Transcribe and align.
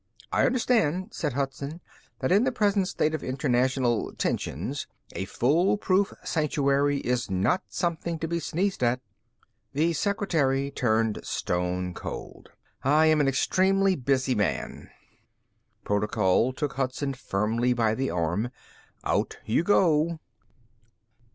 "I 0.31 0.47
understand," 0.47 1.09
said 1.11 1.33
Hudson, 1.33 1.79
"that 2.21 2.31
in 2.31 2.43
the 2.43 2.51
present 2.51 2.87
state 2.87 3.13
of 3.13 3.23
international 3.23 4.11
tensions, 4.15 4.87
a 5.13 5.25
foolproof 5.25 6.11
sanctuary 6.23 7.01
is 7.01 7.29
not 7.29 7.61
something 7.69 8.17
to 8.17 8.27
be 8.27 8.39
sneezed 8.39 8.81
at." 8.83 8.99
The 9.73 9.93
secretary 9.93 10.71
turned 10.71 11.19
stone 11.23 11.93
cold. 11.93 12.49
"I'm 12.81 13.21
an 13.21 13.27
extremely 13.27 13.95
busy 13.95 14.33
man." 14.33 14.89
Protocol 15.83 16.51
took 16.51 16.73
Hudson 16.73 17.13
firmly 17.13 17.71
by 17.71 17.93
the 17.93 18.09
arm. 18.09 18.49
"Out 19.03 19.37
you 19.45 19.61
go." 19.61 20.19